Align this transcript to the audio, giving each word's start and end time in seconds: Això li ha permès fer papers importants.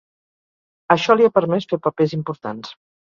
Això 0.95 1.17
li 1.19 1.27
ha 1.27 1.33
permès 1.35 1.67
fer 1.75 1.79
papers 1.89 2.17
importants. 2.21 2.73